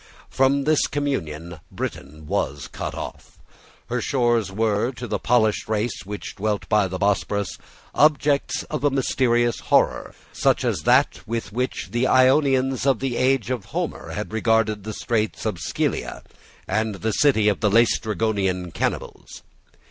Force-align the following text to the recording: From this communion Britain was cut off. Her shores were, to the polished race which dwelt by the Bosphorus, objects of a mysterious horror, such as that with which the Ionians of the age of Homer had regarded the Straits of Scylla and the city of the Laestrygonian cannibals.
From 0.31 0.63
this 0.63 0.87
communion 0.87 1.59
Britain 1.71 2.25
was 2.25 2.67
cut 2.67 2.95
off. 2.95 3.37
Her 3.85 4.01
shores 4.01 4.51
were, 4.51 4.91
to 4.93 5.05
the 5.05 5.19
polished 5.19 5.67
race 5.69 6.01
which 6.07 6.35
dwelt 6.35 6.67
by 6.67 6.87
the 6.87 6.97
Bosphorus, 6.97 7.59
objects 7.93 8.63
of 8.63 8.83
a 8.83 8.89
mysterious 8.89 9.59
horror, 9.59 10.15
such 10.33 10.65
as 10.65 10.81
that 10.85 11.19
with 11.27 11.53
which 11.53 11.89
the 11.91 12.07
Ionians 12.07 12.87
of 12.87 12.97
the 12.99 13.15
age 13.15 13.51
of 13.51 13.65
Homer 13.65 14.09
had 14.13 14.33
regarded 14.33 14.85
the 14.85 14.93
Straits 14.93 15.45
of 15.45 15.59
Scylla 15.59 16.23
and 16.67 16.95
the 16.95 17.13
city 17.13 17.47
of 17.47 17.59
the 17.59 17.69
Laestrygonian 17.69 18.71
cannibals. 18.73 19.43